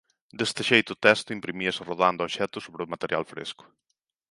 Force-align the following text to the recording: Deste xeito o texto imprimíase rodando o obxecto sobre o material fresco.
Deste 0.39 0.61
xeito 0.69 0.89
o 0.93 1.01
texto 1.07 1.35
imprimíase 1.37 1.81
rodando 1.89 2.19
o 2.21 2.25
obxecto 2.27 2.57
sobre 2.65 2.81
o 2.83 2.91
material 2.93 3.23
fresco. 3.33 3.63